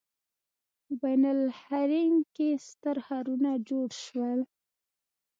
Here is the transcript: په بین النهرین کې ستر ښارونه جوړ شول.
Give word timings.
په 0.83 0.93
بین 1.01 1.23
النهرین 1.31 2.15
کې 2.35 2.49
ستر 2.67 2.97
ښارونه 3.05 3.51
جوړ 3.69 3.89
شول. 4.03 4.39